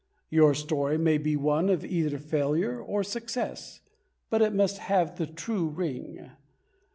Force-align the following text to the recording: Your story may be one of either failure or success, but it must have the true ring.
Your 0.31 0.55
story 0.55 0.97
may 0.97 1.19
be 1.19 1.35
one 1.35 1.69
of 1.69 1.85
either 1.85 2.17
failure 2.17 2.81
or 2.81 3.03
success, 3.03 3.81
but 4.31 4.41
it 4.41 4.51
must 4.51 4.79
have 4.79 5.17
the 5.19 5.27
true 5.27 5.67
ring. 5.67 6.31